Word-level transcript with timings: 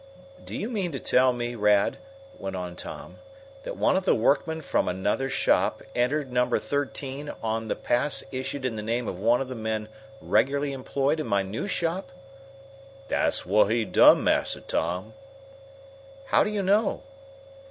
"Do 0.43 0.57
you 0.57 0.67
mean 0.67 0.91
to 0.93 0.99
tell 0.99 1.31
me, 1.31 1.53
Rad," 1.53 1.97
went 2.39 2.55
on 2.55 2.75
Tom, 2.75 3.19
"that 3.61 3.77
one 3.77 3.95
of 3.95 4.03
the 4.03 4.15
workmen 4.15 4.61
from 4.61 4.87
another 4.87 5.29
shop 5.29 5.83
entered 5.93 6.31
Number 6.33 6.57
Thirteen 6.57 7.31
on 7.43 7.67
the 7.67 7.75
pass 7.75 8.23
issued 8.31 8.65
in 8.65 8.77
the 8.77 8.81
name 8.81 9.07
of 9.07 9.19
one 9.19 9.41
of 9.41 9.47
the 9.47 9.53
men 9.53 9.89
regularly 10.19 10.73
employed 10.73 11.19
in 11.19 11.27
my 11.27 11.43
new 11.43 11.67
shop?" 11.67 12.11
"Dat's 13.09 13.41
whut 13.41 13.69
he 13.69 13.85
done, 13.85 14.23
Massa 14.23 14.61
Tom." 14.61 15.13
"How 16.29 16.43
do 16.43 16.49
you 16.49 16.63
know?" 16.63 17.03